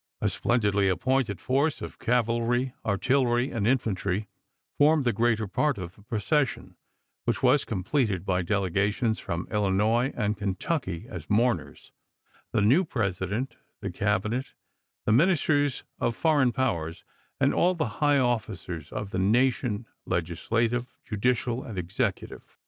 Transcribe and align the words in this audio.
A 0.19 0.29
splendidly 0.29 0.89
appointed 0.89 1.39
force 1.39 1.79
of 1.79 1.99
cavalry, 1.99 2.73
artillery, 2.83 3.51
and 3.51 3.67
infantry 3.67 4.27
formed 4.79 5.05
the 5.05 5.13
greater 5.13 5.45
part 5.47 5.77
of 5.77 5.93
the 5.95 6.01
procession, 6.01 6.75
which 7.25 7.43
was 7.43 7.65
com 7.65 7.83
pleted 7.83 8.25
by 8.25 8.41
delegations 8.41 9.19
from 9.19 9.47
Illinois 9.51 10.11
and 10.15 10.35
Kentucky 10.39 11.05
as 11.07 11.29
mourners, 11.29 11.91
the 12.51 12.61
new 12.61 12.83
President, 12.83 13.57
the 13.81 13.91
Cabinet, 13.91 14.55
the 15.05 15.11
ministers 15.11 15.83
of 15.99 16.15
foreign 16.15 16.51
powers, 16.51 17.03
and 17.39 17.53
all 17.53 17.75
the 17.75 18.01
high 18.01 18.17
officers 18.17 18.91
of 18.91 19.11
the 19.11 19.19
nation, 19.19 19.85
legislative, 20.07 20.95
judicial, 21.05 21.61
and 21.63 21.77
executive. 21.77 22.57